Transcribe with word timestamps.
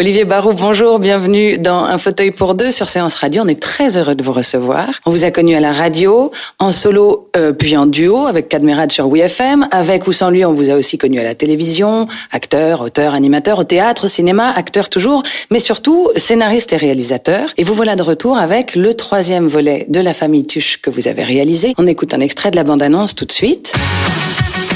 Olivier 0.00 0.24
Barou, 0.24 0.54
bonjour, 0.54 0.98
bienvenue 0.98 1.58
dans 1.58 1.84
Un 1.84 1.98
fauteuil 1.98 2.30
pour 2.30 2.54
deux 2.54 2.70
sur 2.70 2.88
Séance 2.88 3.16
Radio. 3.16 3.42
On 3.44 3.48
est 3.48 3.60
très 3.60 3.98
heureux 3.98 4.14
de 4.14 4.24
vous 4.24 4.32
recevoir. 4.32 4.88
On 5.04 5.10
vous 5.10 5.26
a 5.26 5.30
connu 5.30 5.54
à 5.54 5.60
la 5.60 5.72
radio, 5.72 6.32
en 6.58 6.72
solo 6.72 7.28
euh, 7.36 7.52
puis 7.52 7.76
en 7.76 7.84
duo 7.84 8.26
avec 8.26 8.48
Cadmerade 8.48 8.92
sur 8.92 9.10
WeFM. 9.10 9.68
Avec 9.70 10.06
ou 10.06 10.12
sans 10.12 10.30
lui, 10.30 10.42
on 10.46 10.54
vous 10.54 10.70
a 10.70 10.76
aussi 10.76 10.96
connu 10.96 11.20
à 11.20 11.22
la 11.22 11.34
télévision, 11.34 12.08
acteur, 12.32 12.80
auteur, 12.80 13.12
animateur, 13.12 13.58
au 13.58 13.64
théâtre, 13.64 14.06
au 14.06 14.08
cinéma, 14.08 14.50
acteur 14.56 14.88
toujours, 14.88 15.22
mais 15.50 15.58
surtout 15.58 16.08
scénariste 16.16 16.72
et 16.72 16.78
réalisateur. 16.78 17.50
Et 17.58 17.62
vous 17.62 17.74
voilà 17.74 17.94
de 17.94 18.02
retour 18.02 18.38
avec 18.38 18.76
le 18.76 18.94
troisième 18.94 19.48
volet 19.48 19.84
de 19.90 20.00
La 20.00 20.14
famille 20.14 20.46
Tuche 20.46 20.80
que 20.80 20.88
vous 20.88 21.08
avez 21.08 21.24
réalisé. 21.24 21.74
On 21.76 21.86
écoute 21.86 22.14
un 22.14 22.20
extrait 22.20 22.50
de 22.50 22.56
la 22.56 22.64
bande-annonce 22.64 23.14
tout 23.14 23.26
de 23.26 23.32
suite. 23.32 23.74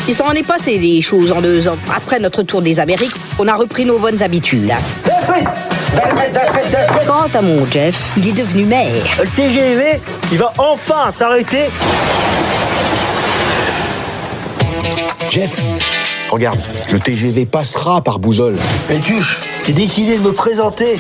Il 0.06 0.14
s'en 0.14 0.33
est 0.33 0.47
passé 0.47 0.78
des 0.78 1.00
choses 1.00 1.33
en 1.33 1.41
deux 1.41 1.66
ans. 1.66 1.78
Après 1.94 2.19
notre 2.19 2.42
tour 2.42 2.60
des 2.60 2.78
Amériques, 2.78 3.14
on 3.38 3.48
a 3.48 3.55
repris 3.55 3.86
nos 3.86 3.98
bonnes 3.98 4.22
habitudes. 4.22 4.70
Quant 7.06 7.28
à 7.33 7.41
mon 7.41 7.64
Jeff, 7.64 8.12
il 8.19 8.28
est 8.28 8.33
devenu 8.33 8.64
maire. 8.64 8.92
Le 9.19 9.28
TGV, 9.28 10.00
il 10.30 10.38
va 10.38 10.52
enfin 10.58 11.11
s'arrêter. 11.11 11.70
Jeff, 15.30 15.56
regarde, 16.28 16.61
le 16.92 17.00
TGV 17.00 17.46
passera 17.46 18.02
par 18.02 18.18
Bouzol. 18.18 18.56
Mais 18.91 18.98
Tuche, 18.98 19.41
j'ai 19.66 19.72
décidé 19.72 20.18
de 20.18 20.22
me 20.22 20.33
présenter 20.33 20.98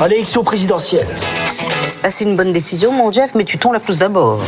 à 0.00 0.08
l'élection 0.08 0.42
présidentielle. 0.42 1.06
Ah, 2.02 2.10
c'est 2.10 2.24
une 2.24 2.34
bonne 2.34 2.52
décision, 2.52 2.90
mon 2.90 3.12
Jeff, 3.12 3.30
mais 3.36 3.44
tu 3.44 3.58
tombes 3.58 3.74
la 3.74 3.80
plus 3.80 3.98
d'abord. 3.98 4.40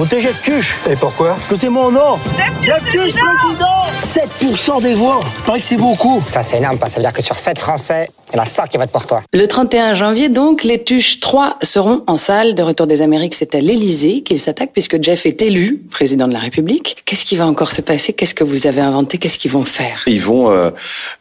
Au 0.00 0.06
TGV 0.06 0.34
Tuche. 0.42 0.78
Et 0.88 0.96
pourquoi 0.96 1.34
Parce 1.34 1.46
que 1.46 1.56
c'est 1.56 1.68
mon 1.68 1.90
nom. 1.90 2.18
Jeff 2.64 2.82
Tuche, 2.90 3.12
président 3.14 3.84
7% 3.92 4.82
des 4.82 4.94
voix. 4.94 5.20
Paraît 5.44 5.60
que 5.60 5.66
c'est 5.66 5.76
beaucoup. 5.76 6.22
Ça, 6.32 6.42
c'est 6.42 6.56
énorme, 6.56 6.78
ça 6.80 6.96
veut 6.96 7.02
dire 7.02 7.12
que 7.12 7.20
sur 7.20 7.38
7 7.38 7.58
Français, 7.58 8.08
il 8.32 8.36
y 8.36 8.38
en 8.38 8.42
a 8.42 8.46
5 8.46 8.68
qui 8.68 8.76
votent 8.78 8.90
pour 8.90 9.06
toi. 9.06 9.22
Le 9.32 9.46
31 9.46 9.94
janvier, 9.94 10.28
donc, 10.28 10.64
les 10.64 10.82
Tuches 10.82 11.20
3 11.20 11.58
seront 11.62 12.02
en 12.06 12.16
salle 12.16 12.54
de 12.54 12.62
Retour 12.62 12.86
des 12.86 13.02
Amériques. 13.02 13.34
C'est 13.34 13.54
à 13.54 13.60
l'Élysée 13.60 14.22
qu'ils 14.22 14.40
s'attaquent 14.40 14.72
puisque 14.72 15.02
Jeff 15.02 15.26
est 15.26 15.42
élu 15.42 15.82
président 15.90 16.28
de 16.28 16.32
la 16.32 16.38
République. 16.38 16.96
Qu'est-ce 17.04 17.24
qui 17.24 17.36
va 17.36 17.46
encore 17.46 17.70
se 17.72 17.80
passer? 17.80 18.12
Qu'est-ce 18.12 18.34
que 18.34 18.44
vous 18.44 18.66
avez 18.66 18.80
inventé? 18.80 19.18
Qu'est-ce 19.18 19.38
qu'ils 19.38 19.50
vont 19.50 19.64
faire? 19.64 20.02
Ils 20.06 20.20
vont 20.20 20.50
euh, 20.50 20.70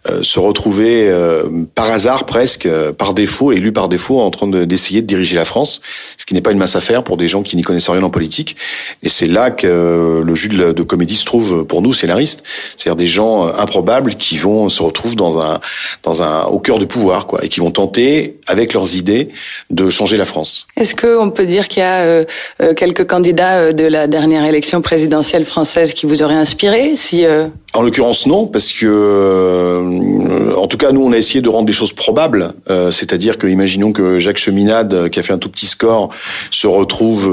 euh, 0.09 0.21
se 0.23 0.39
retrouver 0.39 1.09
euh, 1.09 1.43
par 1.75 1.89
hasard 1.91 2.25
presque, 2.25 2.65
euh, 2.65 2.91
par 2.93 3.13
défaut, 3.13 3.51
élus 3.51 3.71
par 3.73 3.89
défaut, 3.89 4.19
en 4.19 4.29
train 4.29 4.47
de- 4.47 4.65
d'essayer 4.65 5.01
de, 5.01 5.07
diriger 5.07 5.35
la 5.35 5.45
France, 5.45 5.81
ce 6.17 6.25
qui 6.25 6.33
n'est 6.33 6.41
pas 6.41 6.51
une 6.51 6.57
mince 6.59 6.75
affaire 6.75 7.03
pour 7.03 7.17
des 7.17 7.27
gens 7.27 7.41
qui 7.41 7.55
n'y 7.55 7.63
connaissent 7.63 7.89
rien 7.89 8.03
en 8.03 8.09
politique. 8.09 8.55
Et 9.03 9.09
c'est 9.09 9.27
là 9.27 9.49
que 9.51 9.65
euh, 9.67 10.23
le 10.23 10.35
jus 10.35 10.49
de, 10.49 10.57
la- 10.57 10.73
de 10.73 10.83
comédie 10.83 11.15
se 11.15 11.25
trouve 11.25 11.65
pour 11.65 11.81
nous, 11.81 11.93
scénaristes, 11.93 12.43
c'est-à-dire 12.77 12.95
des 12.95 13.07
gens 13.07 13.47
improbables 13.47 14.15
qui 14.15 14.37
vont 14.37 14.69
se 14.69 14.83
retrouvent 14.83 15.15
dans 15.15 15.39
un, 15.41 15.59
dans 16.03 16.21
un, 16.21 16.43
au 16.45 16.59
cœur 16.59 16.77
du 16.77 16.85
pouvoir, 16.85 16.98
quoi, 17.27 17.43
et 17.43 17.49
qui 17.49 17.59
vont 17.59 17.71
tenter, 17.71 18.39
avec 18.47 18.73
leurs 18.73 18.95
idées, 18.95 19.29
de 19.69 19.89
changer 19.89 20.17
la 20.17 20.25
France. 20.25 20.67
Est-ce 20.75 20.95
qu'on 20.95 21.29
peut 21.29 21.45
dire 21.45 21.67
qu'il 21.67 21.81
y 21.81 21.85
a 21.85 22.01
euh, 22.01 22.23
euh, 22.61 22.73
quelques 22.73 23.05
candidats 23.07 23.59
euh, 23.59 23.71
de 23.73 23.85
la 23.85 24.07
dernière 24.07 24.45
élection 24.45 24.81
présidentielle 24.81 25.45
française 25.45 25.93
qui 25.93 26.05
vous 26.05 26.23
auraient 26.23 26.35
inspiré 26.35 26.95
si, 26.95 27.25
euh, 27.25 27.47
En 27.73 27.81
l'occurrence, 27.81 28.25
non, 28.25 28.47
parce 28.47 28.71
que, 28.73 28.85
euh, 28.85 30.55
en 30.55 30.67
tout 30.67 30.77
cas, 30.77 30.91
nous, 30.91 31.03
on 31.03 31.11
a 31.11 31.17
essayé 31.17 31.41
de 31.41 31.49
rendre 31.49 31.65
des 31.65 31.73
choses 31.73 31.93
probables. 31.93 32.53
C'est-à-dire 32.91 33.37
que, 33.37 33.47
imaginons 33.47 33.91
que 33.91 34.19
Jacques 34.19 34.37
Cheminade, 34.37 35.09
qui 35.09 35.19
a 35.19 35.23
fait 35.23 35.33
un 35.33 35.37
tout 35.37 35.49
petit 35.49 35.65
score, 35.65 36.09
se 36.51 36.67
retrouve 36.67 37.25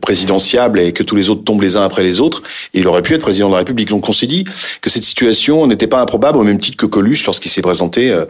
présidentiable 0.00 0.80
et 0.80 0.92
que 0.92 1.02
tous 1.02 1.16
les 1.16 1.30
autres 1.30 1.44
tombent 1.44 1.62
les 1.62 1.76
uns 1.76 1.82
après 1.82 2.02
les 2.02 2.20
autres. 2.20 2.42
il 2.74 2.86
aurait 2.88 3.02
pu 3.02 3.14
être 3.14 3.22
président 3.22 3.48
de 3.48 3.52
la 3.52 3.58
République. 3.58 3.88
Donc, 3.88 4.08
on 4.08 4.12
s'est 4.12 4.26
dit 4.26 4.44
que 4.80 4.90
cette 4.90 5.04
situation 5.04 5.66
n'était 5.66 5.86
pas 5.86 6.00
improbable, 6.00 6.38
au 6.38 6.44
même 6.44 6.60
titre 6.60 6.76
que 6.76 6.86
Coluche, 6.86 7.24
lorsqu'il 7.26 7.50
s'est 7.50 7.62
présenté 7.62 8.10
euh, 8.10 8.24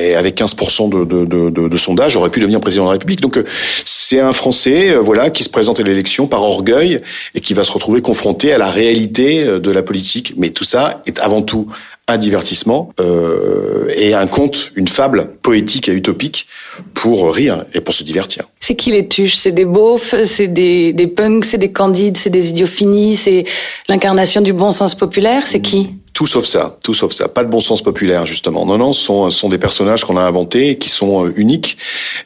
et 0.00 0.14
avec 0.14 0.40
15% 0.40 0.88
de, 0.88 1.68
de, 1.68 1.76
sondage, 1.76 2.16
aurait 2.16 2.30
pu 2.30 2.40
devenir 2.40 2.60
président 2.60 2.84
de 2.84 2.88
la 2.88 2.92
République. 2.92 3.20
Donc, 3.20 3.36
euh, 3.36 3.44
c'est 3.84 4.20
un 4.20 4.32
Français, 4.32 4.90
euh, 4.90 5.00
voilà, 5.00 5.30
qui 5.30 5.44
se 5.44 5.48
présente 5.48 5.80
à 5.80 5.82
l'élection 5.82 6.26
par 6.26 6.42
orgueil 6.42 7.00
et 7.34 7.40
qui 7.40 7.54
va 7.54 7.64
se 7.64 7.72
retrouver 7.72 8.02
confronté 8.02 8.52
à 8.52 8.58
la 8.58 8.70
réalité 8.70 9.44
euh, 9.44 9.58
de 9.58 9.70
la 9.70 9.82
politique. 9.82 10.34
Mais 10.36 10.50
tout 10.50 10.64
ça 10.64 11.02
est 11.06 11.18
avant 11.20 11.42
tout 11.42 11.66
un 12.08 12.18
divertissement 12.18 12.92
euh, 13.00 13.88
et 13.96 14.14
un 14.14 14.26
conte, 14.26 14.72
une 14.74 14.88
fable 14.88 15.30
poétique 15.40 15.88
et 15.88 15.94
utopique 15.94 16.46
pour 16.94 17.32
rire 17.32 17.64
et 17.74 17.80
pour 17.80 17.94
se 17.94 18.02
divertir. 18.04 18.44
c'est 18.60 18.74
qui 18.74 18.90
les 18.90 19.08
Tuches? 19.08 19.36
C'est 19.36 19.52
des 19.52 19.64
beaufs, 19.64 20.14
c'est 20.24 20.48
des, 20.48 20.92
punks, 21.16 21.44
c'est 21.44 21.58
des 21.58 21.70
candides, 21.70 22.16
c'est 22.16 22.30
des 22.30 22.50
idiots 22.50 22.66
finis, 22.66 23.16
c'est 23.16 23.44
l'incarnation 23.88 24.40
du 24.40 24.52
bon 24.52 24.72
sens 24.72 24.94
populaire? 24.94 25.46
C'est 25.46 25.60
qui? 25.60 25.90
Tout 26.12 26.26
sauf 26.26 26.44
ça, 26.44 26.76
tout 26.82 26.92
sauf 26.92 27.12
ça. 27.12 27.28
Pas 27.28 27.42
de 27.42 27.50
bon 27.50 27.60
sens 27.60 27.82
populaire, 27.82 28.26
justement. 28.26 28.66
Non, 28.66 28.76
non, 28.76 28.92
ce 28.92 29.02
sont, 29.02 29.30
sont 29.30 29.48
des 29.48 29.58
personnages 29.58 30.04
qu'on 30.04 30.18
a 30.18 30.22
inventés, 30.22 30.76
qui 30.76 30.90
sont 30.90 31.26
euh, 31.26 31.32
uniques. 31.36 31.78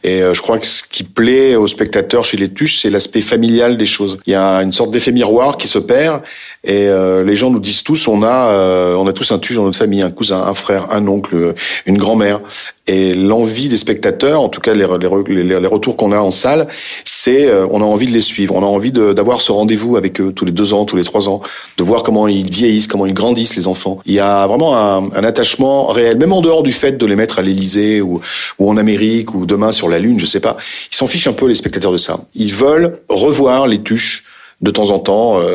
Et 0.03 0.23
euh, 0.23 0.35
je 0.35 0.43
crois 0.43 0.59
que 0.59 0.67
ce 0.67 0.83
qui 0.83 1.05
plaît 1.05 1.55
aux 1.55 1.69
spectateurs 1.69 2.25
chez 2.25 2.37
les 2.37 2.53
Tuches, 2.53 2.81
c'est 2.81 2.91
l'aspect 2.91 3.21
familial 3.21 3.79
des 3.79 3.87
choses. 3.87 4.17
Il 4.27 4.33
y 4.33 4.37
a 4.37 4.57
une 4.63 4.73
sorte 4.73 4.91
d'effet 4.91 5.13
miroir 5.13 5.57
qui 5.57 5.69
se 5.69 5.79
perd, 5.79 6.23
et 6.67 6.89
euh, 6.89 7.23
les 7.23 7.37
gens 7.37 7.51
nous 7.51 7.61
disent 7.61 7.85
tous, 7.85 8.09
on 8.09 8.23
a, 8.25 8.51
euh, 8.51 8.97
on 8.97 9.07
a 9.07 9.13
tous 9.13 9.31
un 9.31 9.39
Tuche 9.39 9.57
dans 9.57 9.65
notre 9.65 9.79
famille, 9.79 10.03
un 10.03 10.11
cousin, 10.11 10.41
un 10.41 10.55
frère, 10.55 10.89
un 10.91 11.07
oncle, 11.07 11.55
une 11.87 11.97
grand-mère. 11.97 12.41
Et 12.89 13.15
l'envie 13.15 13.69
des 13.69 13.77
spectateurs, 13.77 14.41
en 14.41 14.49
tout 14.49 14.61
cas 14.61 14.73
les, 14.75 14.87
les, 15.01 15.45
les, 15.45 15.61
les 15.61 15.67
retours 15.67 15.97
qu'on 15.97 16.13
a 16.13 16.19
en 16.19 16.31
salle, 16.31 16.69
c'est 17.05 17.47
euh, 17.47 17.67
on 17.71 17.83
a 17.83 17.85
envie 17.85 18.07
de 18.07 18.13
les 18.13 18.21
suivre, 18.21 18.55
on 18.55 18.63
a 18.63 18.67
envie 18.67 18.93
d'avoir 18.93 19.41
ce 19.41 19.51
rendez-vous 19.51 19.97
avec 19.97 20.21
eux 20.21 20.33
tous 20.33 20.45
les 20.45 20.53
deux 20.53 20.73
ans, 20.73 20.85
tous 20.85 20.97
les 20.97 21.05
trois 21.05 21.29
ans, 21.29 21.41
de 21.79 21.83
voir 21.85 22.03
comment 22.03 22.29
ils 22.29 22.49
vieillissent, 22.49 22.87
comment 22.87 23.07
ils 23.07 23.15
grandissent 23.15 23.57
les 23.57 23.67
enfants. 23.67 23.99
Il 24.05 24.15
y 24.15 24.21
a 24.21 24.47
vraiment 24.47 24.77
un, 24.77 25.11
un 25.11 25.25
attachement 25.25 25.87
réel, 25.87 26.17
même 26.17 26.33
en 26.33 26.41
dehors 26.41 26.63
du 26.63 26.73
fait 26.73 26.99
de 26.99 27.07
les 27.07 27.17
mettre 27.17 27.39
à 27.39 27.43
l'Élysée 27.43 28.01
ou, 28.01 28.21
ou 28.59 28.71
en 28.71 28.77
Amérique 28.77 29.35
ou 29.35 29.47
demain 29.47 29.73
sur 29.73 29.89
la 29.89 29.99
Lune, 29.99 30.21
je 30.21 30.27
sais 30.27 30.41
pas. 30.41 30.57
Ils 30.93 30.97
s'en 30.97 31.07
fichent 31.07 31.29
un 31.29 31.33
peu 31.33 31.47
les 31.47 31.55
spectateurs 31.55 31.93
de 31.93 31.97
ça. 31.97 32.21
Ils 32.35 32.55
veulent 32.55 32.99
revoir 33.09 33.67
les 33.67 33.83
tuches 33.83 34.25
de 34.63 34.71
temps 34.71 34.89
en 34.91 34.99
temps, 34.99 35.39
euh, 35.39 35.55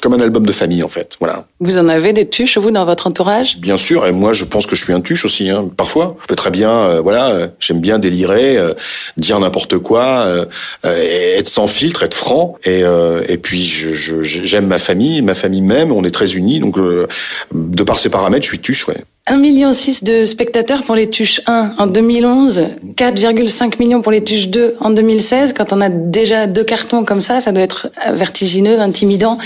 comme 0.00 0.14
un 0.14 0.20
album 0.20 0.46
de 0.46 0.52
famille 0.52 0.82
en 0.82 0.88
fait. 0.88 1.16
Voilà. 1.20 1.44
Vous 1.60 1.76
en 1.76 1.88
avez 1.88 2.14
des 2.14 2.26
Tuches, 2.26 2.56
vous, 2.56 2.70
dans 2.70 2.86
votre 2.86 3.06
entourage? 3.06 3.58
Bien 3.58 3.76
sûr, 3.76 4.06
et 4.06 4.12
moi 4.12 4.32
je 4.32 4.46
pense 4.46 4.66
que 4.66 4.74
je 4.74 4.82
suis 4.82 4.94
un 4.94 5.02
tuche 5.02 5.26
aussi. 5.26 5.50
Hein, 5.50 5.68
parfois, 5.76 6.16
je 6.22 6.26
peux 6.26 6.36
très 6.36 6.50
bien, 6.50 6.70
euh, 6.70 7.00
voilà, 7.02 7.28
euh, 7.32 7.48
j'aime 7.60 7.80
bien 7.80 7.98
délirer, 7.98 8.56
euh, 8.56 8.72
dire 9.18 9.38
n'importe 9.40 9.76
quoi, 9.78 10.04
euh, 10.26 10.46
euh, 10.86 11.36
être 11.38 11.48
sans 11.48 11.66
filtre, 11.66 12.02
être 12.02 12.14
franc. 12.14 12.56
Et, 12.64 12.82
euh, 12.82 13.22
et 13.28 13.36
puis 13.36 13.62
je- 13.64 13.92
je- 13.92 14.22
j'aime 14.22 14.66
ma 14.66 14.78
famille, 14.78 15.20
ma 15.20 15.34
famille 15.34 15.60
même, 15.60 15.92
on 15.92 16.02
est 16.04 16.10
très 16.10 16.32
unis. 16.34 16.60
Donc 16.60 16.78
euh, 16.78 17.06
de 17.52 17.82
par 17.82 17.98
ces 17.98 18.08
paramètres, 18.08 18.44
je 18.44 18.48
suis 18.50 18.60
tuche, 18.60 18.88
ouais. 18.88 18.96
1,6 19.30 19.38
million 19.38 19.70
de 19.70 20.24
spectateurs 20.24 20.82
pour 20.82 20.96
les 20.96 21.08
Tuches 21.08 21.40
1 21.46 21.74
en 21.78 21.86
2011, 21.86 22.64
4,5 22.96 23.78
millions 23.78 24.02
pour 24.02 24.10
les 24.10 24.24
Tuches 24.24 24.48
2 24.48 24.74
en 24.80 24.90
2016. 24.90 25.52
Quand 25.52 25.72
on 25.72 25.80
a 25.80 25.88
déjà 25.88 26.48
deux 26.48 26.64
cartons 26.64 27.04
comme 27.04 27.20
ça, 27.20 27.38
ça 27.38 27.52
doit 27.52 27.62
être 27.62 27.90
vertigineux, 28.12 28.80
intimidant 28.80 29.38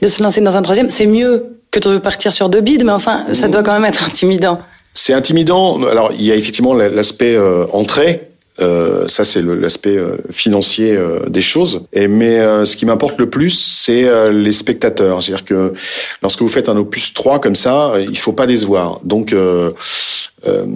de 0.00 0.06
se 0.06 0.22
lancer 0.22 0.40
dans 0.42 0.56
un 0.56 0.62
troisième. 0.62 0.90
C'est 0.90 1.06
mieux 1.06 1.56
que 1.72 1.80
de 1.80 1.88
repartir 1.88 2.32
sur 2.32 2.50
deux 2.50 2.60
bides, 2.60 2.84
mais 2.84 2.92
enfin, 2.92 3.24
ça 3.32 3.48
doit 3.48 3.64
quand 3.64 3.72
même 3.72 3.84
être 3.84 4.04
intimidant. 4.04 4.60
C'est 4.94 5.12
intimidant. 5.12 5.82
Alors, 5.86 6.12
il 6.16 6.24
y 6.24 6.30
a 6.30 6.36
effectivement 6.36 6.74
l'aspect 6.74 7.34
euh, 7.34 7.66
entrée. 7.72 8.31
Euh, 8.62 9.08
ça, 9.08 9.24
c'est 9.24 9.42
l'aspect 9.42 9.96
euh, 9.96 10.16
financier 10.30 10.96
euh, 10.96 11.20
des 11.28 11.40
choses. 11.40 11.82
Et 11.92 12.08
mais 12.08 12.40
euh, 12.40 12.64
ce 12.64 12.76
qui 12.76 12.86
m'importe 12.86 13.18
le 13.18 13.28
plus, 13.28 13.50
c'est 13.50 14.10
les 14.30 14.52
spectateurs. 14.52 15.22
C'est-à-dire 15.22 15.44
que 15.44 15.72
lorsque 16.22 16.40
vous 16.40 16.48
faites 16.48 16.68
un 16.68 16.76
opus 16.76 17.12
3 17.12 17.40
comme 17.40 17.56
ça, 17.56 17.94
il 18.08 18.18
faut 18.18 18.32
pas 18.32 18.46
décevoir. 18.46 19.00
Donc, 19.04 19.34
euh, 20.46 20.62
Euh, 20.62 20.66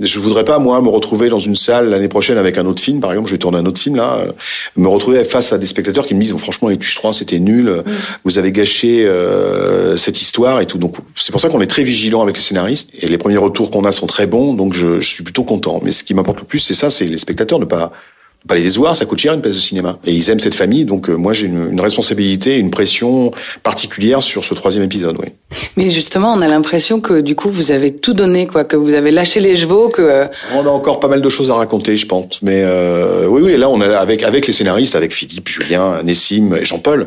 je 0.00 0.18
voudrais 0.18 0.44
pas 0.44 0.58
moi 0.58 0.80
me 0.80 0.88
retrouver 0.88 1.28
dans 1.28 1.38
une 1.38 1.54
salle 1.54 1.90
l'année 1.90 2.08
prochaine 2.08 2.38
avec 2.38 2.58
un 2.58 2.66
autre 2.66 2.82
film, 2.82 3.00
par 3.00 3.12
exemple, 3.12 3.28
je 3.28 3.34
vais 3.34 3.38
tourner 3.38 3.58
un 3.58 3.66
autre 3.66 3.80
film 3.80 3.96
là, 3.96 4.18
euh, 4.18 4.32
me 4.76 4.88
retrouver 4.88 5.22
face 5.24 5.52
à 5.52 5.58
des 5.58 5.66
spectateurs 5.66 6.06
qui 6.06 6.14
me 6.14 6.20
disent 6.20 6.34
franchement 6.36 6.68
les 6.68 6.76
Tuches 6.76 6.96
3 6.96 7.12
c'était 7.12 7.38
nul, 7.38 7.66
mm. 7.66 7.84
vous 8.24 8.38
avez 8.38 8.50
gâché 8.50 9.06
euh, 9.06 9.96
cette 9.96 10.20
histoire 10.20 10.60
et 10.60 10.66
tout. 10.66 10.78
Donc 10.78 10.96
c'est 11.14 11.30
pour 11.30 11.40
ça 11.40 11.48
qu'on 11.48 11.60
est 11.60 11.66
très 11.66 11.84
vigilant 11.84 12.22
avec 12.22 12.36
les 12.36 12.42
scénaristes 12.42 12.90
et 13.00 13.06
les 13.06 13.18
premiers 13.18 13.36
retours 13.36 13.70
qu'on 13.70 13.84
a 13.84 13.92
sont 13.92 14.06
très 14.06 14.26
bons, 14.26 14.54
donc 14.54 14.74
je, 14.74 15.00
je 15.00 15.08
suis 15.08 15.22
plutôt 15.22 15.44
content. 15.44 15.80
Mais 15.84 15.92
ce 15.92 16.02
qui 16.02 16.14
m'importe 16.14 16.40
le 16.40 16.46
plus, 16.46 16.58
c'est 16.58 16.74
ça, 16.74 16.90
c'est 16.90 17.04
les 17.04 17.18
spectateurs 17.18 17.60
ne 17.60 17.64
pas 17.64 17.92
pas 18.46 18.54
les 18.54 18.68
voir, 18.70 18.96
ça 18.96 19.04
coûte 19.04 19.18
cher 19.18 19.34
une 19.34 19.40
place 19.40 19.54
de 19.54 19.60
cinéma. 19.60 19.98
Et 20.06 20.12
ils 20.12 20.30
aiment 20.30 20.40
cette 20.40 20.54
famille, 20.54 20.84
donc 20.84 21.08
euh, 21.08 21.14
moi 21.14 21.32
j'ai 21.32 21.46
une, 21.46 21.72
une, 21.72 21.80
responsabilité, 21.80 22.58
une 22.58 22.70
pression 22.70 23.32
particulière 23.62 24.22
sur 24.22 24.44
ce 24.44 24.54
troisième 24.54 24.84
épisode, 24.84 25.16
oui. 25.20 25.28
Mais 25.76 25.90
justement, 25.90 26.32
on 26.32 26.40
a 26.40 26.48
l'impression 26.48 27.00
que 27.00 27.20
du 27.20 27.34
coup 27.34 27.50
vous 27.50 27.70
avez 27.72 27.94
tout 27.94 28.14
donné, 28.14 28.46
quoi, 28.46 28.64
que 28.64 28.76
vous 28.76 28.94
avez 28.94 29.10
lâché 29.10 29.40
les 29.40 29.56
chevaux, 29.56 29.88
que. 29.88 30.02
Euh, 30.02 30.26
on 30.54 30.66
a 30.66 30.70
encore 30.70 31.00
pas 31.00 31.08
mal 31.08 31.20
de 31.20 31.28
choses 31.28 31.50
à 31.50 31.54
raconter, 31.54 31.96
je 31.96 32.06
pense. 32.06 32.42
Mais 32.42 32.62
euh, 32.64 33.26
oui, 33.28 33.42
oui, 33.44 33.56
là 33.56 33.68
on 33.68 33.80
a 33.80 33.96
avec 33.96 34.22
avec 34.22 34.46
les 34.46 34.52
scénaristes, 34.52 34.96
avec 34.96 35.12
Philippe, 35.12 35.48
Julien, 35.48 36.02
Nessim 36.02 36.54
et 36.54 36.64
Jean-Paul, 36.64 37.06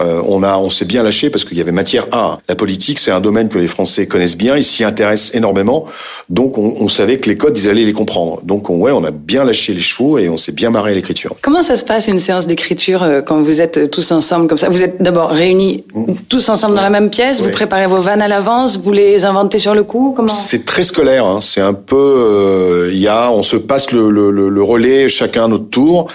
euh, 0.00 0.22
on 0.26 0.42
a 0.42 0.56
on 0.56 0.70
s'est 0.70 0.84
bien 0.84 1.02
lâché 1.02 1.30
parce 1.30 1.44
qu'il 1.44 1.58
y 1.58 1.60
avait 1.60 1.72
matière 1.72 2.06
à. 2.12 2.40
La 2.48 2.54
politique, 2.54 2.98
c'est 2.98 3.10
un 3.10 3.20
domaine 3.20 3.48
que 3.48 3.58
les 3.58 3.66
Français 3.66 4.06
connaissent 4.06 4.36
bien, 4.36 4.56
ils 4.56 4.64
s'y 4.64 4.84
intéressent 4.84 5.34
énormément, 5.34 5.86
donc 6.28 6.58
on, 6.58 6.74
on, 6.80 6.88
savait 6.88 7.18
que 7.18 7.28
les 7.28 7.36
codes, 7.36 7.56
ils 7.56 7.68
allaient 7.68 7.84
les 7.84 7.92
comprendre. 7.92 8.40
Donc 8.44 8.70
on, 8.70 8.78
ouais, 8.78 8.92
on 8.92 9.04
a 9.04 9.10
bien 9.10 9.44
lâché 9.44 9.74
les 9.74 9.80
chevaux 9.80 10.18
et 10.18 10.28
on 10.28 10.36
s'est 10.36 10.52
bien 10.52 10.70
l'écriture. 10.94 11.34
Comment 11.42 11.62
ça 11.62 11.76
se 11.76 11.84
passe 11.84 12.08
une 12.08 12.18
séance 12.18 12.46
d'écriture 12.46 13.02
euh, 13.02 13.20
quand 13.22 13.40
vous 13.42 13.60
êtes 13.60 13.90
tous 13.90 14.12
ensemble 14.12 14.48
comme 14.48 14.58
ça? 14.58 14.68
Vous 14.68 14.82
êtes 14.82 15.00
d'abord 15.00 15.30
réunis 15.30 15.84
mmh. 15.94 16.04
tous 16.28 16.48
ensemble 16.48 16.74
dans 16.74 16.82
la 16.82 16.90
même 16.90 17.10
pièce, 17.10 17.40
vous 17.40 17.50
préparez 17.50 17.86
vos 17.86 18.00
vannes 18.00 18.22
à 18.22 18.28
l'avance, 18.28 18.78
vous 18.78 18.92
les 18.92 19.24
inventez 19.24 19.58
sur 19.58 19.74
le 19.74 19.84
coup 19.84 20.12
Comment? 20.16 20.32
C'est 20.32 20.64
très 20.64 20.82
scolaire, 20.82 21.26
hein. 21.26 21.40
c'est 21.40 21.60
un 21.60 21.74
peu 21.74 22.88
il 22.92 22.98
euh, 22.98 23.02
y 23.02 23.08
a 23.08 23.30
on 23.30 23.42
se 23.42 23.56
passe 23.56 23.92
le, 23.92 24.10
le, 24.10 24.30
le 24.30 24.62
relais 24.62 25.08
chacun 25.08 25.44
à 25.44 25.48
notre 25.48 25.68
tour. 25.68 26.08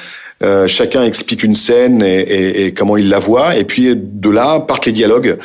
Euh, 0.44 0.68
chacun 0.68 1.04
explique 1.04 1.44
une 1.44 1.56
scène 1.56 2.04
et, 2.04 2.20
et, 2.20 2.66
et, 2.66 2.74
comment 2.74 2.96
il 2.98 3.10
la 3.10 3.20
voit. 3.20 3.56
Et 3.56 3.64
puis 3.64 3.94
de 3.96 4.30
là 4.30 4.60
partent 4.60 4.86
les 4.86 4.92
dialogues. 4.92 5.38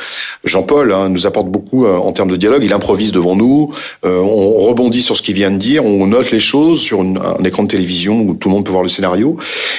Jean-Paul 0.43 0.93
hein, 0.93 1.09
nous 1.09 1.25
apporte 1.25 1.47
beaucoup 1.47 1.85
euh, 1.85 1.95
en 1.97 2.11
termes 2.11 2.29
de 2.29 2.35
dialogue. 2.35 2.63
Il 2.63 2.73
improvise 2.73 3.11
devant 3.11 3.35
nous. 3.35 3.73
Euh, 4.05 4.19
on 4.19 4.67
rebondit 4.67 5.01
sur 5.01 5.17
ce 5.17 5.21
qu'il 5.21 5.35
vient 5.35 5.51
de 5.51 5.57
dire. 5.57 5.83
On 5.85 6.05
note 6.07 6.31
les 6.31 6.39
choses 6.39 6.79
sur 6.79 7.01
une, 7.01 7.17
un 7.17 7.43
écran 7.43 7.63
de 7.63 7.69
télévision 7.69 8.21
où 8.21 8.35
tout 8.35 8.49
le 8.49 8.55
monde 8.55 8.65
peut 8.65 8.71
voir 8.71 8.83
le 8.83 8.89
scénario. 8.89 9.37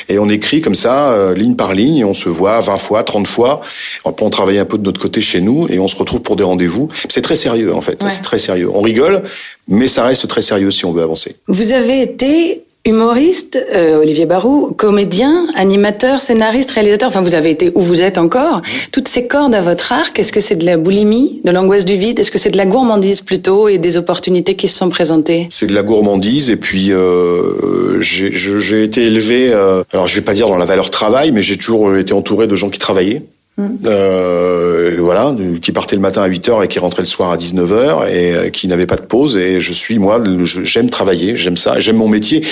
Et 0.09 0.19
on 0.19 0.29
écrit 0.29 0.61
comme 0.61 0.75
ça, 0.75 1.13
euh, 1.13 1.35
ligne 1.35 1.55
par 1.55 1.75
ligne. 1.75 1.99
Et 1.99 2.05
on 2.05 2.15
se 2.15 2.29
voit 2.29 2.59
20 2.61 2.79
fois, 2.79 3.05
30 3.05 3.27
fois. 3.27 3.61
Après, 4.05 4.27
on 4.27 4.31
travaille 4.31 4.59
un 4.59 4.65
peu 4.65 4.79
de 4.79 4.85
notre 4.85 5.01
côté 5.01 5.21
chez 5.21 5.41
nous 5.41 5.69
et 5.71 5.79
on 5.79 5.89
se 5.89 5.97
retrouve 5.97 6.23
pour 6.23 6.37
des 6.37 6.45
rendez-vous. 6.45 6.89
C'est 7.09 7.23
très 7.23 7.37
sérieux 7.37 7.75
en 7.75 7.83
fait. 7.83 8.03
Ouais. 8.03 8.11
C'est 8.11 8.23
très 8.23 8.39
sérieux. 8.39 8.69
On 8.73 8.81
rigole, 8.81 9.23
mais 9.69 9.87
ça 9.87 10.05
reste 10.05 10.27
très 10.29 10.43
sérieux 10.43 10.71
si 10.71 10.85
on 10.85 10.93
veut 10.93 11.03
avancer. 11.03 11.37
Vous 11.47 11.73
avez 11.73 12.03
été 12.03 12.64
Humoriste, 12.87 13.59
euh, 13.75 13.97
Olivier 13.97 14.27
Barou, 14.27 14.75
comédien, 14.77 15.47
animateur, 15.55 16.21
scénariste, 16.21 16.71
réalisateur, 16.73 17.09
enfin 17.09 17.23
vous 17.23 17.35
avez 17.35 17.49
été 17.49 17.73
où 17.75 17.81
vous 17.81 18.03
êtes 18.03 18.19
encore. 18.19 18.61
Toutes 18.93 19.09
ces 19.09 19.27
cordes 19.27 19.55
à 19.55 19.63
votre 19.63 19.93
arc, 19.93 20.19
est-ce 20.19 20.33
que 20.33 20.41
c'est 20.41 20.57
de 20.57 20.67
la 20.67 20.77
boulimie, 20.77 21.41
de 21.45 21.51
l'angoisse 21.51 21.87
du 21.87 21.97
vide? 21.97 22.21
Est-ce 22.21 22.31
que 22.31 22.37
c'est 22.37 22.51
de 22.51 22.59
la 22.59 22.67
gourmandise 22.67 23.23
plutôt 23.23 23.69
et 23.69 23.79
des 23.79 23.97
opportunités 23.97 24.55
qui 24.55 24.69
se 24.69 24.77
sont 24.77 24.91
présentées? 24.91 25.49
C'est 25.51 25.67
de 25.67 25.73
la 25.73 25.83
gourmandise 25.83 26.51
et 26.51 26.59
puis 26.59 26.93
euh, 26.93 28.03
j'ai 28.03 28.83
été 28.83 29.05
élevé, 29.05 29.51
euh, 29.51 29.83
alors 29.95 30.07
je 30.07 30.17
vais 30.17 30.21
pas 30.21 30.35
dire 30.35 30.49
dans 30.49 30.59
la 30.59 30.67
valeur 30.67 30.91
travail, 30.91 31.33
mais 31.33 31.41
j'ai 31.41 31.57
toujours 31.57 31.97
été 31.97 32.13
entouré 32.13 32.47
de 32.47 32.55
gens 32.55 32.69
qui 32.69 32.79
travaillaient. 32.79 33.23
Euh, 33.59 34.97
voilà, 34.99 35.35
qui 35.63 35.71
partait 35.71 35.95
le 35.95 36.03
matin 36.03 36.23
à 36.23 36.29
8h 36.29 36.65
et 36.65 36.69
qui 36.69 36.79
rentrait 36.81 37.03
le 37.03 37.07
soir 37.07 37.31
à 37.31 37.37
19h 37.37 38.09
et 38.09 38.35
euh, 38.35 38.49
qui 38.51 38.67
n'avait 38.67 38.87
pas 38.87 38.97
de 38.97 39.03
pause. 39.03 39.37
Et 39.37 39.61
je 39.61 39.73
suis, 39.73 39.99
moi, 39.99 40.23
j'aime 40.45 40.91
travailler, 40.91 41.37
j'aime 41.37 41.57
ça, 41.57 41.79
j'aime 41.79 41.97
mon 41.97 42.09
métier. 42.09 42.45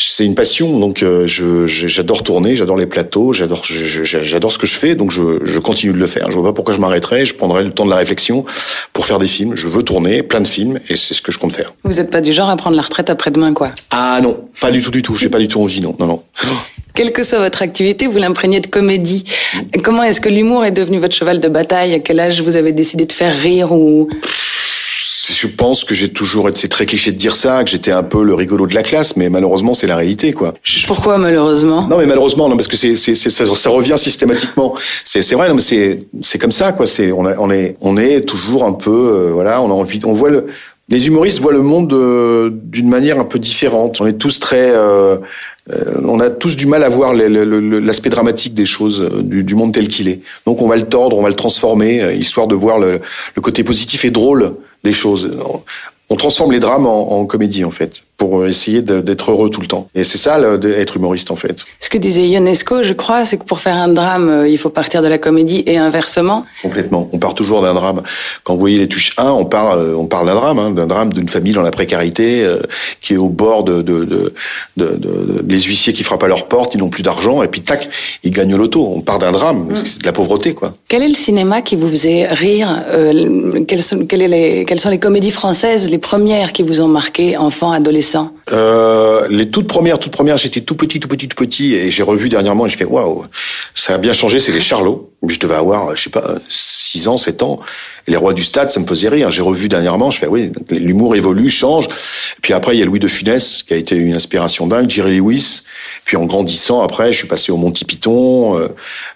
C'est 0.00 0.24
une 0.24 0.36
passion, 0.36 0.78
donc 0.78 1.02
euh, 1.02 1.26
j'adore 1.26 2.22
tourner, 2.22 2.54
j'adore 2.54 2.76
les 2.76 2.86
plateaux, 2.86 3.32
j'adore 3.32 3.64
j'adore 3.64 4.52
ce 4.52 4.58
que 4.58 4.66
je 4.66 4.76
fais, 4.76 4.94
donc 4.94 5.10
je, 5.10 5.44
je, 5.44 5.58
continue 5.58 5.92
de 5.92 5.98
le 5.98 6.06
faire. 6.06 6.30
Je 6.30 6.38
vois 6.38 6.50
pas 6.50 6.52
pourquoi 6.52 6.72
je 6.72 6.78
m'arrêterais, 6.78 7.26
je 7.26 7.34
prendrai 7.34 7.64
le 7.64 7.70
temps 7.70 7.84
de 7.84 7.90
la 7.90 7.96
réflexion 7.96 8.44
pour 8.92 9.06
faire 9.06 9.18
des 9.18 9.26
films. 9.26 9.56
Je 9.56 9.66
veux 9.66 9.82
tourner 9.82 10.22
plein 10.22 10.40
de 10.40 10.46
films 10.46 10.78
et 10.88 10.96
c'est 10.96 11.14
ce 11.14 11.22
que 11.22 11.32
je 11.32 11.38
compte 11.38 11.52
faire. 11.52 11.74
Vous 11.82 11.94
n'êtes 11.94 12.10
pas 12.10 12.20
du 12.20 12.32
genre 12.32 12.48
à 12.48 12.56
prendre 12.56 12.76
la 12.76 12.82
retraite 12.82 13.10
après-demain, 13.10 13.54
quoi? 13.54 13.72
Ah 13.90 14.20
non, 14.22 14.38
pas 14.60 14.70
du 14.70 14.80
tout, 14.82 14.92
du 14.92 15.02
tout. 15.02 15.16
J'ai 15.16 15.30
pas 15.30 15.38
du 15.38 15.48
tout 15.48 15.60
envie, 15.60 15.80
non, 15.80 15.96
non, 15.98 16.06
non. 16.06 16.22
Quelle 16.98 17.12
que 17.12 17.22
soit 17.22 17.38
votre 17.38 17.62
activité, 17.62 18.08
vous 18.08 18.18
l'imprégnez 18.18 18.58
de 18.58 18.66
comédie. 18.66 19.22
Comment 19.84 20.02
est-ce 20.02 20.20
que 20.20 20.28
l'humour 20.28 20.64
est 20.64 20.72
devenu 20.72 20.98
votre 20.98 21.14
cheval 21.14 21.38
de 21.38 21.48
bataille? 21.48 21.94
À 21.94 22.00
quel 22.00 22.18
âge 22.18 22.42
vous 22.42 22.56
avez 22.56 22.72
décidé 22.72 23.06
de 23.06 23.12
faire 23.12 23.32
rire 23.38 23.70
ou? 23.70 24.08
Je 25.30 25.46
pense 25.46 25.84
que 25.84 25.94
j'ai 25.94 26.08
toujours 26.08 26.48
été, 26.48 26.62
c'est 26.62 26.68
très 26.68 26.86
cliché 26.86 27.12
de 27.12 27.16
dire 27.16 27.36
ça, 27.36 27.62
que 27.62 27.70
j'étais 27.70 27.92
un 27.92 28.02
peu 28.02 28.24
le 28.24 28.34
rigolo 28.34 28.66
de 28.66 28.74
la 28.74 28.82
classe, 28.82 29.16
mais 29.16 29.28
malheureusement 29.28 29.74
c'est 29.74 29.86
la 29.86 29.94
réalité 29.94 30.32
quoi. 30.32 30.54
Pourquoi 30.88 31.18
malheureusement? 31.18 31.86
Non 31.86 31.98
mais 31.98 32.06
malheureusement 32.06 32.48
non 32.48 32.56
parce 32.56 32.66
que 32.66 32.76
c'est, 32.76 32.96
c'est, 32.96 33.14
ça, 33.14 33.44
ça, 33.54 33.70
revient 33.70 33.94
systématiquement. 33.96 34.74
C'est, 35.04 35.22
c'est 35.22 35.36
vrai 35.36 35.48
non 35.48 35.54
mais 35.54 35.60
c'est, 35.60 36.04
c'est 36.22 36.38
comme 36.38 36.50
ça 36.50 36.72
quoi. 36.72 36.86
C'est 36.86 37.12
on, 37.12 37.26
a, 37.26 37.36
on 37.38 37.52
est 37.52 37.76
on 37.80 37.96
est 37.96 38.22
toujours 38.22 38.64
un 38.64 38.72
peu 38.72 38.90
euh, 38.90 39.30
voilà 39.32 39.62
on 39.62 39.70
a 39.70 39.74
envie 39.74 40.00
on 40.04 40.14
voit 40.14 40.30
le 40.30 40.48
les 40.88 41.06
humoristes 41.06 41.40
voient 41.40 41.52
le 41.52 41.62
monde 41.62 41.92
euh, 41.92 42.50
d'une 42.52 42.88
manière 42.88 43.18
un 43.20 43.24
peu 43.24 43.38
différente. 43.38 44.00
On 44.00 44.06
est 44.06 44.14
tous 44.14 44.40
très 44.40 44.70
euh, 44.70 45.18
euh, 45.70 46.00
on 46.04 46.18
a 46.18 46.30
tous 46.30 46.56
du 46.56 46.66
mal 46.66 46.82
à 46.82 46.88
voir 46.88 47.12
l'aspect 47.14 48.08
dramatique 48.08 48.54
des 48.54 48.64
choses, 48.64 49.22
du, 49.22 49.54
monde 49.54 49.74
tel 49.74 49.88
qu'il 49.88 50.08
est. 50.08 50.20
Donc 50.46 50.62
on 50.62 50.68
va 50.68 50.76
le 50.76 50.84
tordre, 50.84 51.18
on 51.18 51.22
va 51.22 51.28
le 51.28 51.34
transformer, 51.34 52.14
histoire 52.14 52.46
de 52.46 52.54
voir 52.54 52.78
le 52.78 53.00
côté 53.42 53.64
positif 53.64 54.06
et 54.06 54.10
drôle 54.10 54.54
des 54.82 54.94
choses. 54.94 55.38
On 56.10 56.16
transforme 56.16 56.52
les 56.52 56.60
drames 56.60 56.86
en, 56.86 57.12
en 57.12 57.26
comédie 57.26 57.64
en 57.64 57.70
fait 57.70 58.04
pour 58.18 58.44
essayer 58.44 58.82
d'être 58.82 59.30
heureux 59.30 59.48
tout 59.48 59.60
le 59.60 59.68
temps. 59.68 59.88
Et 59.94 60.02
c'est 60.02 60.18
ça, 60.18 60.58
d'être 60.58 60.96
humoriste, 60.96 61.30
en 61.30 61.36
fait. 61.36 61.64
Ce 61.78 61.88
que 61.88 61.98
disait 61.98 62.26
Ionesco, 62.26 62.82
je 62.82 62.92
crois, 62.92 63.24
c'est 63.24 63.36
que 63.36 63.44
pour 63.44 63.60
faire 63.60 63.76
un 63.76 63.86
drame, 63.86 64.28
euh, 64.28 64.48
il 64.48 64.58
faut 64.58 64.70
partir 64.70 65.02
de 65.02 65.06
la 65.06 65.18
comédie 65.18 65.62
et 65.66 65.78
inversement. 65.78 66.44
Complètement. 66.60 67.08
On 67.12 67.18
part 67.20 67.34
toujours 67.34 67.62
d'un 67.62 67.74
drame. 67.74 68.02
Quand 68.42 68.54
vous 68.54 68.58
voyez 68.58 68.78
les 68.78 68.88
tuches 68.88 69.12
1, 69.18 69.30
on 69.30 69.44
parle, 69.44 69.78
euh, 69.78 69.96
on 69.96 70.06
parle 70.06 70.26
d'un 70.26 70.34
drame, 70.34 70.58
hein, 70.58 70.70
d'un 70.72 70.88
drame 70.88 71.12
d'une 71.12 71.28
famille 71.28 71.52
dans 71.52 71.62
la 71.62 71.70
précarité, 71.70 72.44
euh, 72.44 72.58
qui 73.00 73.14
est 73.14 73.18
au 73.18 73.28
bord 73.28 73.62
de, 73.62 73.82
de, 73.82 74.04
de, 74.04 74.32
de, 74.76 74.86
de 74.96 75.44
les 75.46 75.60
huissiers 75.60 75.92
qui 75.92 76.02
frappent 76.02 76.24
à 76.24 76.28
leur 76.28 76.48
porte, 76.48 76.74
ils 76.74 76.78
n'ont 76.78 76.90
plus 76.90 77.04
d'argent, 77.04 77.44
et 77.44 77.48
puis 77.48 77.60
tac, 77.60 77.88
ils 78.24 78.32
gagnent 78.32 78.56
l'auto. 78.56 78.94
On 78.96 79.00
part 79.00 79.20
d'un 79.20 79.30
drame, 79.30 79.68
mm. 79.68 79.76
c'est 79.84 80.00
de 80.00 80.06
la 80.06 80.12
pauvreté, 80.12 80.54
quoi. 80.54 80.74
Quel 80.88 81.04
est 81.04 81.08
le 81.08 81.14
cinéma 81.14 81.62
qui 81.62 81.76
vous 81.76 81.88
faisait 81.88 82.26
rire 82.26 82.82
euh, 82.90 83.62
quelles, 83.68 83.84
sont, 83.84 84.06
quelles, 84.06 84.28
les, 84.28 84.64
quelles 84.64 84.80
sont 84.80 84.90
les 84.90 84.98
comédies 84.98 85.30
françaises, 85.30 85.88
les 85.88 85.97
premières 85.98 86.52
qui 86.52 86.62
vous 86.62 86.80
ont 86.80 86.88
marqué, 86.88 87.36
enfant, 87.36 87.72
adolescent 87.72 88.32
euh, 88.52 89.26
les 89.30 89.50
toutes 89.50 89.68
premières, 89.68 89.98
toutes 89.98 90.12
premières, 90.12 90.38
j'étais 90.38 90.60
tout 90.60 90.74
petit, 90.74 91.00
tout 91.00 91.08
petit, 91.08 91.28
tout 91.28 91.36
petit, 91.36 91.74
et 91.74 91.90
j'ai 91.90 92.02
revu 92.02 92.28
dernièrement 92.28 92.66
et 92.66 92.68
je 92.68 92.76
fais 92.76 92.84
waouh, 92.84 93.24
ça 93.74 93.94
a 93.94 93.98
bien 93.98 94.12
changé. 94.12 94.40
C'est 94.40 94.52
les 94.52 94.60
Charlots. 94.60 95.10
Je 95.26 95.38
devais 95.38 95.56
avoir, 95.56 95.96
je 95.96 96.04
sais 96.04 96.10
pas, 96.10 96.36
6 96.48 97.08
ans, 97.08 97.16
7 97.16 97.42
ans. 97.42 97.58
Et 98.06 98.12
les 98.12 98.16
Rois 98.16 98.32
du 98.32 98.44
Stade, 98.44 98.70
ça 98.70 98.78
me 98.80 98.86
faisait 98.86 99.08
rire. 99.08 99.30
J'ai 99.30 99.42
revu 99.42 99.68
dernièrement, 99.68 100.10
je 100.10 100.18
fais 100.18 100.28
oui, 100.28 100.52
l'humour 100.70 101.16
évolue, 101.16 101.50
change. 101.50 101.88
Puis 102.40 102.54
après, 102.54 102.76
il 102.76 102.80
y 102.80 102.82
a 102.82 102.86
Louis 102.86 103.00
de 103.00 103.08
Funès 103.08 103.62
qui 103.64 103.74
a 103.74 103.76
été 103.76 103.96
une 103.96 104.14
inspiration 104.14 104.66
dingue, 104.66 104.88
Jerry 104.88 105.18
Lewis. 105.18 105.62
Puis 106.04 106.16
en 106.16 106.24
grandissant, 106.24 106.82
après, 106.82 107.12
je 107.12 107.18
suis 107.18 107.28
passé 107.28 107.52
au 107.52 107.56
Monty 107.56 107.84
Python, 107.84 108.56
euh, 108.56 108.68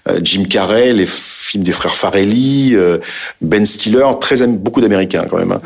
euh, 0.08 0.20
Jim 0.22 0.44
Carrey, 0.44 0.92
les 0.92 1.06
films 1.06 1.62
des 1.62 1.72
frères 1.72 1.94
Farelli, 1.94 2.72
euh, 2.74 2.98
Ben 3.40 3.64
Stiller, 3.64 4.06
très 4.20 4.46
beaucoup 4.46 4.80
d'Américains 4.80 5.26
quand 5.30 5.38
même. 5.38 5.52
Hein. 5.52 5.62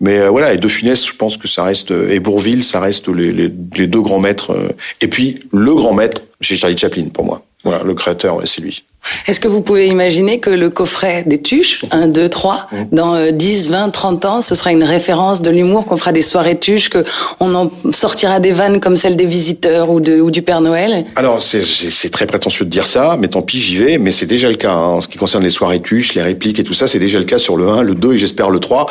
Mais 0.00 0.20
euh, 0.20 0.28
voilà, 0.28 0.52
et 0.52 0.58
De 0.58 0.68
Funès, 0.68 1.06
je 1.06 1.14
pense 1.14 1.36
que 1.36 1.48
ça 1.48 1.64
reste 1.64 1.90
et 1.90 2.20
Bourville, 2.20 2.62
ça 2.62 2.80
reste 2.80 3.07
les, 3.12 3.48
deux 3.48 4.00
grands 4.00 4.20
maîtres. 4.20 4.56
et 5.00 5.08
puis 5.08 5.40
le 5.52 5.74
grand 5.74 5.94
maître, 5.94 6.22
c'est 6.40 6.56
Charlie 6.56 6.76
Chaplin 6.76 7.08
pour 7.08 7.24
moi. 7.24 7.44
Voilà, 7.64 7.82
le 7.82 7.94
créateur, 7.94 8.40
c'est 8.44 8.62
lui. 8.62 8.84
Est-ce 9.26 9.40
que 9.40 9.48
vous 9.48 9.60
pouvez 9.60 9.86
imaginer 9.86 10.40
que 10.40 10.50
le 10.50 10.70
coffret 10.70 11.24
des 11.26 11.40
tuches, 11.40 11.84
1, 11.90 12.08
2, 12.08 12.28
3, 12.28 12.66
dans 12.92 13.30
10, 13.30 13.70
20, 13.70 13.90
30 13.90 14.24
ans, 14.24 14.42
ce 14.42 14.54
sera 14.54 14.72
une 14.72 14.84
référence 14.84 15.42
de 15.42 15.50
l'humour, 15.50 15.86
qu'on 15.86 15.96
fera 15.96 16.12
des 16.12 16.22
soirées 16.22 16.58
tuches, 16.58 16.90
qu'on 16.90 17.54
en 17.54 17.70
sortira 17.90 18.40
des 18.40 18.52
vannes 18.52 18.80
comme 18.80 18.96
celle 18.96 19.16
des 19.16 19.26
visiteurs 19.26 19.90
ou, 19.90 20.00
de, 20.00 20.20
ou 20.20 20.30
du 20.30 20.42
Père 20.42 20.60
Noël? 20.60 21.06
Alors, 21.16 21.42
c'est 21.42 22.10
très 22.10 22.26
prétentieux 22.26 22.64
de 22.64 22.70
dire 22.70 22.86
ça, 22.86 23.16
mais 23.18 23.28
tant 23.28 23.42
pis, 23.42 23.58
j'y 23.58 23.76
vais, 23.76 23.98
mais 23.98 24.10
c'est 24.10 24.26
déjà 24.26 24.48
le 24.48 24.56
cas. 24.56 24.72
Hein. 24.72 24.98
En 24.98 25.00
ce 25.00 25.08
qui 25.08 25.18
concerne 25.18 25.44
les 25.44 25.50
soirées 25.50 25.80
tuches, 25.80 26.14
les 26.14 26.22
répliques 26.22 26.58
et 26.58 26.64
tout 26.64 26.74
ça, 26.74 26.86
c'est 26.86 26.98
déjà 26.98 27.18
le 27.18 27.24
cas 27.24 27.38
sur 27.38 27.56
le 27.56 27.68
1, 27.68 27.82
le 27.82 27.94
2 27.94 28.14
et 28.14 28.18
j'espère 28.18 28.50
le 28.50 28.60
3. 28.60 28.86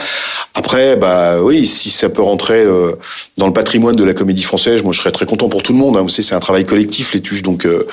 Après, 0.54 0.96
bah 0.96 1.42
oui, 1.42 1.66
si 1.68 1.90
ça 1.90 2.10
peut 2.10 2.22
rentrer 2.22 2.62
euh, 2.62 2.94
dans 3.38 3.48
le 3.48 3.54
patrimoine 3.54 3.96
de 3.96 4.04
la 4.04 4.14
comédie 4.14 4.44
française, 4.44 4.84
moi 4.84 4.92
je 4.94 5.00
serais 5.00 5.12
très 5.12 5.26
content 5.26 5.50
pour 5.50 5.64
tout 5.64 5.74
le 5.74 5.78
monde. 5.80 5.98
Hein. 5.98 6.02
Vous 6.02 6.10
savez, 6.10 6.24
c'est 6.24 6.36
un 6.36 6.40
travail 6.40 6.66
collectif, 6.66 7.14
les 7.14 7.22
tuches, 7.22 7.44
donc 7.44 7.66
euh, 7.66 7.86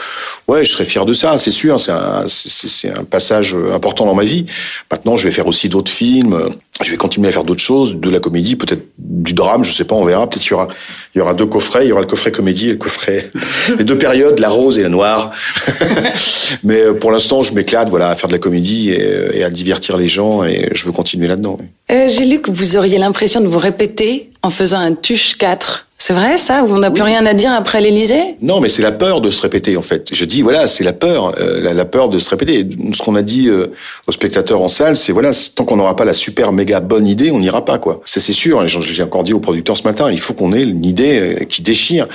ouais, 0.48 0.64
je 0.64 0.72
serais 0.72 0.84
fier 0.84 1.04
de 1.04 1.12
ça, 1.12 1.36
c'est 1.38 1.50
sûr. 1.50 1.78
C'est 1.78 1.92
un 1.92 2.13
c'est 2.26 2.90
un 2.90 3.04
passage 3.04 3.56
important 3.72 4.06
dans 4.06 4.14
ma 4.14 4.24
vie. 4.24 4.46
Maintenant, 4.90 5.16
je 5.16 5.28
vais 5.28 5.34
faire 5.34 5.46
aussi 5.46 5.68
d'autres 5.68 5.90
films. 5.90 6.38
Je 6.82 6.90
vais 6.90 6.96
continuer 6.96 7.28
à 7.28 7.30
faire 7.30 7.44
d'autres 7.44 7.62
choses, 7.62 7.96
de 7.96 8.10
la 8.10 8.18
comédie, 8.18 8.56
peut-être 8.56 8.82
du 8.98 9.32
drame, 9.32 9.64
je 9.64 9.72
sais 9.72 9.84
pas, 9.84 9.94
on 9.94 10.04
verra. 10.04 10.28
Peut-être 10.28 10.42
qu'il 10.42 10.50
y 10.50 10.54
aura, 10.54 10.68
il 11.14 11.18
y 11.18 11.20
aura 11.20 11.32
deux 11.32 11.46
coffrets. 11.46 11.86
Il 11.86 11.88
y 11.90 11.92
aura 11.92 12.00
le 12.00 12.06
coffret 12.06 12.32
comédie 12.32 12.70
et 12.70 12.72
le 12.72 12.78
coffret, 12.78 13.30
les 13.78 13.84
deux 13.84 13.96
périodes, 13.96 14.40
la 14.40 14.48
rose 14.48 14.78
et 14.78 14.82
la 14.82 14.88
noire. 14.88 15.30
Mais 16.64 16.80
euh, 16.80 16.94
pour 16.94 17.12
l'instant, 17.12 17.42
je 17.42 17.54
m'éclate, 17.54 17.88
voilà, 17.90 18.08
à 18.08 18.14
faire 18.16 18.28
de 18.28 18.32
la 18.32 18.40
comédie 18.40 18.90
et, 18.90 19.38
et, 19.38 19.44
à 19.44 19.50
divertir 19.50 19.96
les 19.96 20.08
gens 20.08 20.42
et 20.42 20.70
je 20.74 20.84
veux 20.84 20.92
continuer 20.92 21.28
là-dedans. 21.28 21.58
Euh, 21.90 22.08
J'ai 22.08 22.24
lu 22.24 22.40
que 22.40 22.50
vous 22.50 22.76
auriez 22.76 22.98
l'impression 22.98 23.40
de 23.40 23.46
vous 23.46 23.58
répéter 23.58 24.30
en 24.42 24.50
faisant 24.50 24.78
un 24.78 24.94
Tuche 24.94 25.36
4. 25.38 25.83
C'est 25.96 26.12
vrai 26.12 26.36
ça 26.38 26.64
Où 26.64 26.72
on 26.74 26.78
n'a 26.78 26.90
plus 26.90 27.02
rien 27.02 27.24
à 27.24 27.34
dire 27.34 27.52
après 27.52 27.80
l'Elysée 27.80 28.36
Non, 28.42 28.60
mais 28.60 28.68
c'est 28.68 28.82
la 28.82 28.92
peur 28.92 29.20
de 29.20 29.30
se 29.30 29.40
répéter 29.40 29.76
en 29.76 29.82
fait. 29.82 30.08
Je 30.12 30.24
dis 30.24 30.42
voilà, 30.42 30.66
c'est 30.66 30.84
la 30.84 30.92
peur, 30.92 31.34
euh, 31.40 31.62
la, 31.62 31.72
la 31.72 31.84
peur 31.84 32.08
de 32.08 32.18
se 32.18 32.28
répéter. 32.28 32.66
Ce 32.92 33.00
qu'on 33.02 33.14
a 33.14 33.22
dit 33.22 33.48
euh, 33.48 33.68
aux 34.06 34.12
spectateurs 34.12 34.60
en 34.60 34.68
salle, 34.68 34.96
c'est 34.96 35.12
voilà, 35.12 35.30
tant 35.54 35.64
qu'on 35.64 35.76
n'aura 35.76 35.96
pas 35.96 36.04
la 36.04 36.12
super 36.12 36.52
méga 36.52 36.80
bonne 36.80 37.06
idée, 37.06 37.30
on 37.30 37.38
n'ira 37.38 37.64
pas 37.64 37.78
quoi. 37.78 38.00
Ça 38.04 38.20
c'est 38.20 38.32
sûr. 38.32 38.66
J'en- 38.68 38.80
j'ai 38.80 39.02
encore 39.02 39.24
dit 39.24 39.32
aux 39.32 39.40
producteurs 39.40 39.76
ce 39.76 39.84
matin, 39.84 40.10
il 40.10 40.20
faut 40.20 40.34
qu'on 40.34 40.52
ait 40.52 40.62
une 40.64 40.84
idée 40.84 41.18
euh, 41.40 41.44
qui 41.44 41.62
déchire. 41.62 42.06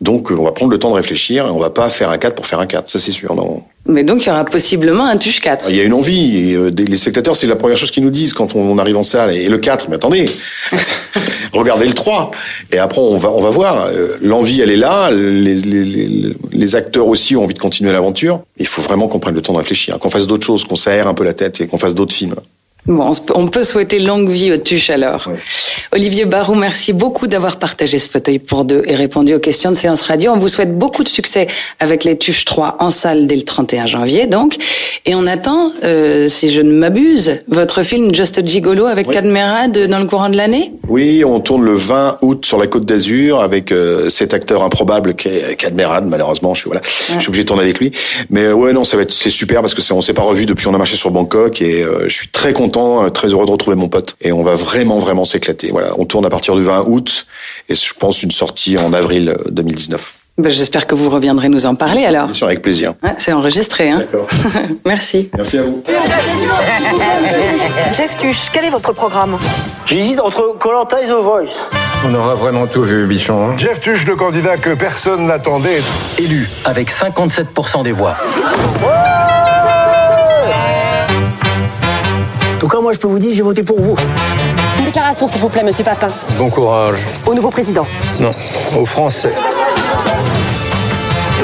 Donc 0.00 0.30
euh, 0.30 0.36
on 0.38 0.44
va 0.44 0.52
prendre 0.52 0.72
le 0.72 0.78
temps 0.78 0.90
de 0.90 0.96
réfléchir 0.96 1.46
et 1.46 1.50
on 1.50 1.58
va 1.58 1.70
pas 1.70 1.88
faire 1.88 2.10
un 2.10 2.18
4 2.18 2.34
pour 2.34 2.46
faire 2.46 2.60
un 2.60 2.66
4, 2.66 2.90
ça 2.90 2.98
c'est 2.98 3.12
sûr. 3.12 3.34
Non. 3.34 3.62
Mais 3.88 4.02
donc 4.02 4.24
il 4.24 4.28
y 4.28 4.30
aura 4.30 4.44
possiblement 4.44 5.06
un 5.06 5.16
Tuche 5.16 5.40
4. 5.40 5.66
Il 5.68 5.76
y 5.76 5.80
a 5.80 5.84
une 5.84 5.94
envie. 5.94 6.50
Et, 6.50 6.54
euh, 6.56 6.70
les 6.76 6.96
spectateurs, 6.96 7.36
c'est 7.36 7.46
la 7.46 7.56
première 7.56 7.78
chose 7.78 7.90
qu'ils 7.90 8.04
nous 8.04 8.10
disent 8.10 8.34
quand 8.34 8.54
on, 8.56 8.76
arrive 8.78 8.96
en 8.96 9.02
salle. 9.02 9.32
Et 9.32 9.48
le 9.48 9.58
4, 9.58 9.88
mais 9.88 9.96
attendez, 9.96 10.26
regardez 11.52 11.86
le 11.86 11.94
3. 11.94 12.30
Et 12.72 12.78
après, 12.78 13.00
on 13.00 13.16
va, 13.16 13.30
on 13.30 13.40
va 13.40 13.50
voir. 13.50 13.86
Euh, 13.86 14.18
L'envie, 14.22 14.60
elle 14.60 14.70
est 14.70 14.76
là. 14.76 15.10
Les, 15.10 15.54
les, 15.54 15.84
les, 15.84 16.34
les 16.52 16.76
acteurs 16.76 17.06
aussi 17.06 17.36
ont 17.36 17.44
envie 17.44 17.54
de 17.54 17.58
continuer 17.58 17.92
l'aventure. 17.92 18.42
Il 18.58 18.66
faut 18.66 18.82
vraiment 18.82 19.08
qu'on 19.08 19.20
prenne 19.20 19.34
le 19.34 19.42
temps 19.42 19.52
de 19.52 19.58
réfléchir, 19.58 19.98
qu'on 19.98 20.10
fasse 20.10 20.26
d'autres 20.26 20.46
choses, 20.46 20.64
qu'on 20.64 20.76
s'aère 20.76 21.06
un 21.06 21.14
peu 21.14 21.24
la 21.24 21.32
tête 21.32 21.60
et 21.60 21.66
qu'on 21.66 21.78
fasse 21.78 21.94
d'autres 21.94 22.14
films. 22.14 22.34
Bon, 22.86 23.12
on 23.34 23.48
peut- 23.48 23.64
souhaiter 23.64 23.98
longue 23.98 24.28
vie 24.28 24.52
au 24.52 24.58
Tuche 24.58 24.90
alors. 24.90 25.28
Olivier 25.92 26.24
Barou, 26.24 26.54
merci 26.54 26.92
beaucoup 26.92 27.26
d'avoir 27.26 27.56
partagé 27.56 27.98
ce 27.98 28.08
fauteuil 28.08 28.38
pour 28.38 28.64
deux 28.64 28.82
et 28.86 28.94
répondu 28.94 29.34
aux 29.34 29.40
questions 29.40 29.70
de 29.72 29.76
séance 29.76 30.02
radio. 30.02 30.30
On 30.32 30.38
vous 30.38 30.48
souhaite 30.48 30.78
beaucoup 30.78 31.02
de 31.02 31.08
succès 31.08 31.48
avec 31.80 32.04
les 32.04 32.16
Tuches 32.16 32.44
3 32.44 32.76
en 32.78 32.92
salle 32.92 33.26
dès 33.26 33.34
le 33.34 33.42
31 33.42 33.86
janvier, 33.86 34.26
donc. 34.28 34.56
Et 35.04 35.14
on 35.16 35.26
attend, 35.26 35.72
euh, 35.84 36.28
si 36.28 36.50
je 36.50 36.60
ne 36.60 36.72
m'abuse, 36.72 37.38
votre 37.48 37.82
film 37.82 38.14
Just 38.14 38.46
Gigolo 38.46 38.86
avec 38.86 39.08
Oui. 39.08 39.14
Cadmerade 39.14 39.86
dans 39.88 39.98
le 39.98 40.06
courant 40.06 40.28
de 40.28 40.36
l'année 40.36 40.72
Oui, 40.88 41.24
on 41.24 41.40
tourne 41.40 41.64
le 41.64 41.74
20 41.74 42.18
août 42.22 42.44
sur 42.46 42.58
la 42.58 42.66
Côte 42.68 42.84
d'Azur 42.86 43.40
avec 43.40 43.72
euh, 43.72 44.10
cet 44.10 44.32
acteur 44.34 44.62
improbable 44.62 45.14
qui 45.14 45.28
est 45.28 45.56
Cadmerade. 45.56 46.06
Malheureusement, 46.06 46.54
je 46.54 46.60
suis 46.60 46.68
voilà, 46.70 46.82
je 46.84 47.18
suis 47.18 47.28
obligé 47.28 47.42
de 47.44 47.48
tourner 47.48 47.62
avec 47.64 47.80
lui. 47.80 47.90
Mais 48.30 48.52
ouais, 48.52 48.72
non, 48.72 48.84
ça 48.84 48.96
va 48.96 49.02
être 49.02 49.12
c'est 49.12 49.30
super 49.30 49.60
parce 49.60 49.74
que 49.74 49.82
c'est- 49.82 49.92
on 49.94 50.00
s'est 50.02 50.14
pas 50.14 50.22
revu 50.22 50.46
depuis 50.46 50.68
on 50.68 50.74
a 50.74 50.78
marché 50.78 50.96
sur 50.96 51.10
Bangkok 51.10 51.62
et 51.62 51.82
euh, 51.82 52.08
je 52.08 52.14
suis 52.14 52.28
très 52.28 52.52
content, 52.52 52.75
euh, 52.80 53.10
très 53.10 53.28
heureux 53.28 53.46
de 53.46 53.50
retrouver 53.50 53.76
mon 53.76 53.88
pote 53.88 54.16
et 54.20 54.32
on 54.32 54.42
va 54.42 54.54
vraiment 54.54 54.98
vraiment 54.98 55.24
s'éclater. 55.24 55.70
Voilà, 55.70 55.88
on 55.98 56.04
tourne 56.04 56.24
à 56.26 56.30
partir 56.30 56.54
du 56.54 56.62
20 56.64 56.84
août 56.86 57.26
et 57.68 57.74
je 57.74 57.94
pense 57.98 58.22
une 58.22 58.30
sortie 58.30 58.78
en 58.78 58.92
avril 58.92 59.30
euh, 59.30 59.50
2019. 59.50 60.12
Ben, 60.38 60.52
J'espère 60.52 60.86
que 60.86 60.94
vous 60.94 61.08
reviendrez 61.08 61.48
nous 61.48 61.64
en 61.64 61.74
parler 61.74 62.04
alors. 62.04 62.26
Bien 62.26 62.34
sûr, 62.34 62.46
avec 62.46 62.60
plaisir. 62.60 62.92
Ouais, 63.02 63.14
C'est 63.16 63.32
enregistré, 63.32 63.90
hein 63.90 64.00
D'accord. 64.00 64.26
Merci. 64.84 65.30
Merci 65.34 65.58
à 65.58 65.62
vous. 65.62 65.82
Jeff 67.96 68.18
Tuche, 68.18 68.50
quel 68.52 68.66
est 68.66 68.70
votre 68.70 68.92
programme? 68.92 69.38
J'hésite 69.86 70.20
entre 70.20 70.54
Colanta 70.58 71.02
et 71.02 71.06
The 71.06 71.12
Voice. 71.22 71.70
On 72.04 72.14
aura 72.14 72.34
vraiment 72.34 72.66
tout 72.66 72.82
vu, 72.82 73.06
bichon. 73.06 73.48
hein. 73.48 73.54
Jeff 73.56 73.80
Tuche, 73.80 74.06
le 74.06 74.16
candidat 74.16 74.58
que 74.58 74.74
personne 74.74 75.26
n'attendait, 75.26 75.80
élu 76.18 76.46
avec 76.66 76.90
57% 76.92 77.82
des 77.84 77.92
voix. 77.92 78.14
Tout 82.68 82.76
cas, 82.76 82.82
moi, 82.82 82.92
je 82.92 82.98
peux 82.98 83.06
vous 83.06 83.20
dire, 83.20 83.32
j'ai 83.32 83.42
voté 83.42 83.62
pour 83.62 83.80
vous. 83.80 83.94
Une 84.80 84.84
déclaration, 84.84 85.28
s'il 85.28 85.40
vous 85.40 85.48
plaît, 85.48 85.62
monsieur 85.62 85.84
Papin. 85.84 86.08
bon 86.36 86.50
courage. 86.50 86.98
Au 87.24 87.32
nouveau 87.32 87.50
président. 87.50 87.86
Non, 88.18 88.34
aux 88.76 88.84
Français. 88.86 89.32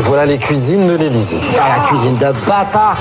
Voilà 0.00 0.26
les 0.26 0.38
cuisines 0.38 0.84
de 0.88 0.94
l'Élysée. 0.94 1.38
Ah, 1.60 1.78
la 1.78 1.86
cuisine 1.86 2.16
de 2.16 2.32
bâtard. 2.44 2.96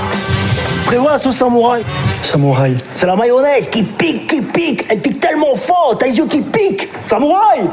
Prévois 0.86 1.18
sauce 1.18 1.34
samouraï. 1.34 1.82
Samouraï. 2.22 2.76
C'est 2.94 3.06
la 3.06 3.16
mayonnaise 3.16 3.68
qui 3.68 3.82
pique, 3.82 4.28
qui 4.28 4.40
pique. 4.40 4.86
Elle 4.88 5.00
pique 5.00 5.18
tellement 5.18 5.56
fort, 5.56 5.96
t'as 5.98 6.06
les 6.06 6.16
yeux 6.16 6.26
qui 6.26 6.42
piquent. 6.42 6.88
Samouraï 7.04 7.68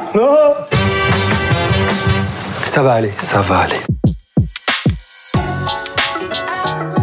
Ça 2.65 2.81
va 2.81 2.93
aller, 2.93 3.13
ça 3.19 3.41
va 3.41 3.59
aller. 3.59 3.98